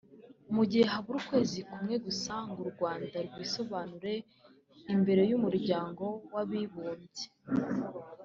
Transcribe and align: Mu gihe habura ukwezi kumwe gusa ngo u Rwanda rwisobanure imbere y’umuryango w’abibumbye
Mu 0.55 0.63
gihe 0.69 0.85
habura 0.91 1.17
ukwezi 1.21 1.59
kumwe 1.69 1.95
gusa 2.05 2.33
ngo 2.47 2.59
u 2.65 2.69
Rwanda 2.73 3.17
rwisobanure 3.27 4.13
imbere 4.93 5.21
y’umuryango 5.29 6.05
w’abibumbye 6.33 7.25